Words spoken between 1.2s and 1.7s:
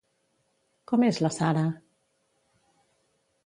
la Sarah?